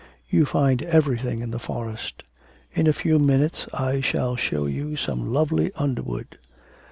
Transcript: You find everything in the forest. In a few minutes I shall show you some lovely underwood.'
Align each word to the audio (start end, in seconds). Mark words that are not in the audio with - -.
You 0.31 0.47
find 0.47 0.81
everything 0.81 1.43
in 1.43 1.51
the 1.51 1.59
forest. 1.59 2.23
In 2.73 2.87
a 2.87 2.91
few 2.91 3.19
minutes 3.19 3.67
I 3.71 4.01
shall 4.01 4.35
show 4.35 4.65
you 4.65 4.95
some 4.95 5.31
lovely 5.31 5.71
underwood.' 5.75 6.39